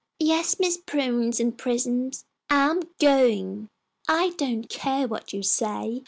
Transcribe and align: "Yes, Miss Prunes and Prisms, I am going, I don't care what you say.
"Yes, 0.17 0.55
Miss 0.59 0.77
Prunes 0.83 1.39
and 1.39 1.55
Prisms, 1.55 2.25
I 2.49 2.71
am 2.71 2.79
going, 2.99 3.69
I 4.07 4.31
don't 4.31 4.67
care 4.67 5.07
what 5.07 5.31
you 5.31 5.43
say. 5.43 5.99